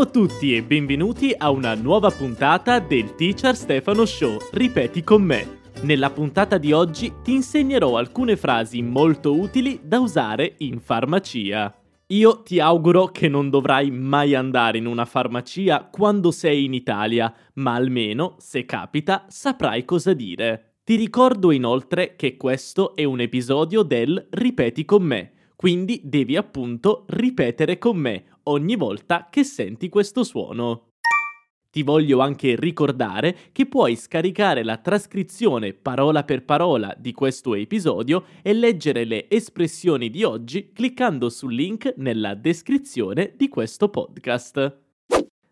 [0.00, 4.38] Ciao a tutti e benvenuti a una nuova puntata del Teacher Stefano Show.
[4.50, 5.60] Ripeti con me.
[5.82, 11.78] Nella puntata di oggi ti insegnerò alcune frasi molto utili da usare in farmacia.
[12.06, 17.30] Io ti auguro che non dovrai mai andare in una farmacia quando sei in Italia,
[17.56, 20.76] ma almeno, se capita, saprai cosa dire.
[20.82, 27.04] Ti ricordo inoltre che questo è un episodio del Ripeti con me, quindi devi appunto
[27.08, 30.88] ripetere con me ogni volta che senti questo suono.
[31.70, 38.24] Ti voglio anche ricordare che puoi scaricare la trascrizione parola per parola di questo episodio
[38.42, 44.80] e leggere le espressioni di oggi cliccando sul link nella descrizione di questo podcast.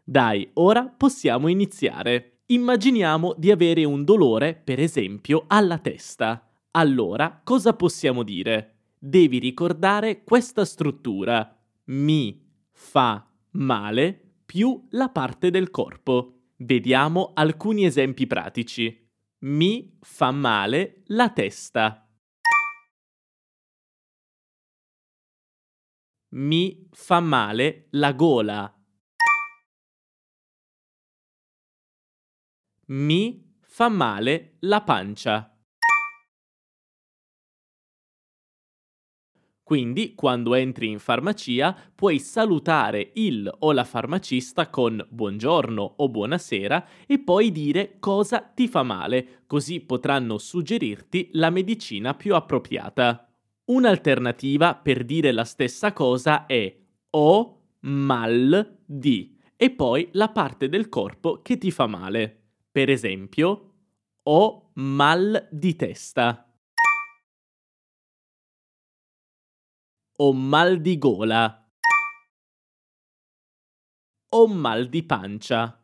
[0.03, 2.41] Dai, ora possiamo iniziare.
[2.47, 6.51] Immaginiamo di avere un dolore, per esempio, alla testa.
[6.73, 8.79] Allora, cosa possiamo dire?
[8.99, 11.57] Devi ricordare questa struttura.
[11.85, 12.48] Mi
[12.79, 16.53] fa male più la parte del corpo.
[16.59, 19.07] Vediamo alcuni esempi pratici.
[19.41, 22.09] Mi fa male la testa.
[26.31, 28.73] Mi fa male la gola.
[32.87, 35.58] Mi fa male la pancia.
[39.69, 46.87] Quindi, quando entri in farmacia, puoi salutare il o la farmacista con buongiorno o buonasera
[47.07, 53.31] e poi dire cosa ti fa male, così potranno suggerirti la medicina più appropriata.
[53.67, 56.75] Un'alternativa per dire la stessa cosa è
[57.11, 62.55] ho mal di e poi la parte del corpo che ti fa male.
[62.73, 63.73] Per esempio,
[64.23, 66.48] ho mal di testa.
[70.21, 71.65] Ho mal di gola.
[74.31, 75.81] Ho mal di pancia.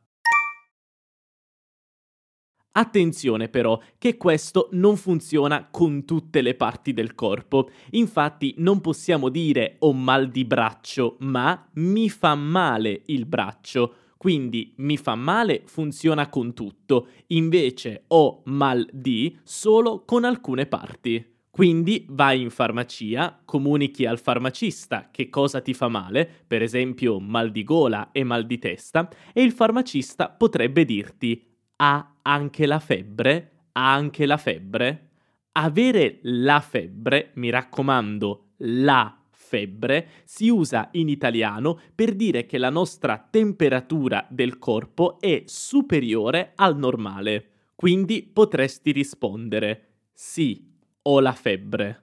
[2.73, 9.29] Attenzione però che questo non funziona con tutte le parti del corpo, infatti non possiamo
[9.29, 13.95] dire ho mal di braccio, ma mi fa male il braccio.
[14.17, 21.34] Quindi mi fa male funziona con tutto, invece ho mal di solo con alcune parti.
[21.55, 27.53] Quindi vai in farmacia, comunichi al farmacista che cosa ti fa male, per esempio mal
[27.53, 33.67] di gola e mal di testa, e il farmacista potrebbe dirti ha anche la febbre?
[33.71, 35.11] Ha anche la febbre?
[35.53, 42.71] Avere la febbre, mi raccomando, la febbre, si usa in italiano per dire che la
[42.71, 47.51] nostra temperatura del corpo è superiore al normale.
[47.77, 50.74] Quindi potresti rispondere sì,
[51.07, 52.03] ho la febbre.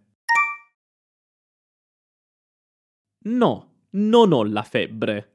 [3.24, 5.30] No, non ho la febbre.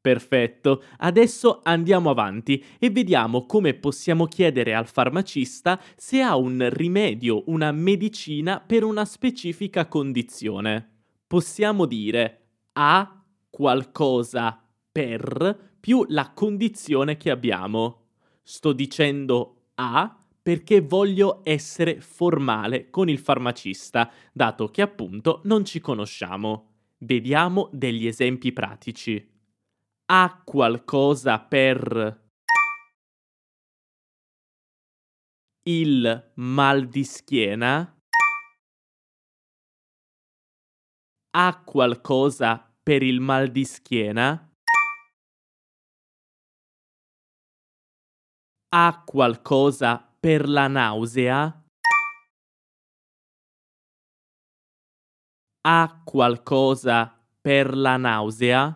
[0.00, 7.44] Perfetto, adesso andiamo avanti e vediamo come possiamo chiedere al farmacista se ha un rimedio,
[7.46, 11.04] una medicina per una specifica condizione.
[11.26, 12.38] Possiamo dire
[12.72, 14.60] ha qualcosa
[14.90, 18.06] per più la condizione che abbiamo.
[18.42, 25.80] Sto dicendo a perché voglio essere formale con il farmacista, dato che appunto non ci
[25.80, 26.70] conosciamo.
[26.98, 29.30] Vediamo degli esempi pratici.
[30.06, 32.20] Ha qualcosa per
[35.64, 37.96] il mal di schiena?
[41.34, 44.51] Ha qualcosa per il mal di schiena?
[48.74, 51.62] Ha qualcosa per la nausea?
[55.60, 58.74] Ha qualcosa per la nausea?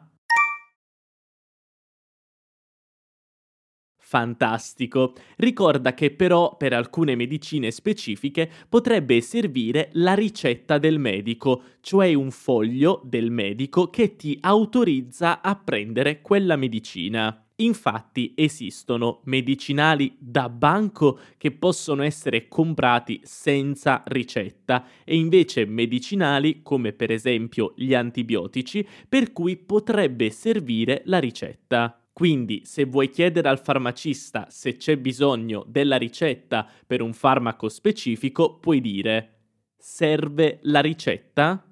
[3.98, 5.14] Fantastico.
[5.36, 12.30] Ricorda che però per alcune medicine specifiche potrebbe servire la ricetta del medico, cioè un
[12.30, 17.45] foglio del medico che ti autorizza a prendere quella medicina.
[17.58, 26.92] Infatti esistono medicinali da banco che possono essere comprati senza ricetta e invece medicinali come
[26.92, 31.98] per esempio gli antibiotici per cui potrebbe servire la ricetta.
[32.12, 38.58] Quindi se vuoi chiedere al farmacista se c'è bisogno della ricetta per un farmaco specifico
[38.58, 39.36] puoi dire
[39.78, 41.66] serve la ricetta?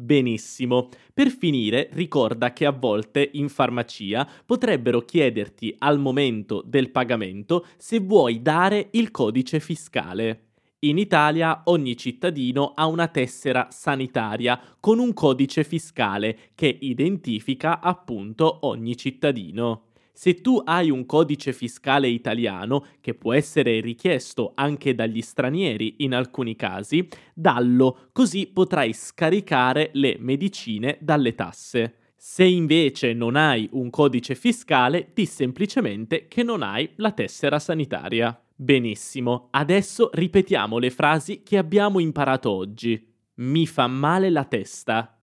[0.00, 0.90] Benissimo.
[1.12, 7.98] Per finire, ricorda che a volte in farmacia potrebbero chiederti al momento del pagamento se
[7.98, 10.50] vuoi dare il codice fiscale.
[10.82, 18.58] In Italia ogni cittadino ha una tessera sanitaria con un codice fiscale che identifica appunto
[18.66, 19.87] ogni cittadino.
[20.18, 26.12] Se tu hai un codice fiscale italiano, che può essere richiesto anche dagli stranieri in
[26.12, 32.14] alcuni casi, dallo, così potrai scaricare le medicine dalle tasse.
[32.16, 38.36] Se invece non hai un codice fiscale, di semplicemente che non hai la tessera sanitaria.
[38.56, 43.08] Benissimo, adesso ripetiamo le frasi che abbiamo imparato oggi.
[43.34, 45.22] Mi fa male la testa.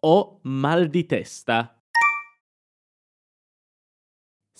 [0.00, 1.78] Ho mal di testa.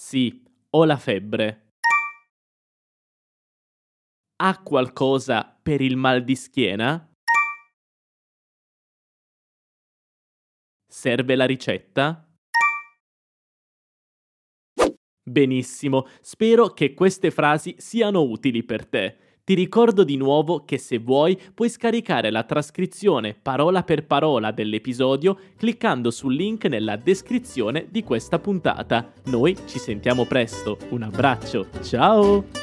[0.04, 1.68] Sì, ho la febbre.
[4.42, 7.08] Ha qualcosa per il mal di schiena?
[10.88, 12.28] Serve la ricetta?
[15.22, 19.31] Benissimo, spero che queste frasi siano utili per te.
[19.44, 25.36] Ti ricordo di nuovo che se vuoi puoi scaricare la trascrizione parola per parola dell'episodio
[25.56, 29.12] cliccando sul link nella descrizione di questa puntata.
[29.24, 32.61] Noi ci sentiamo presto, un abbraccio, ciao!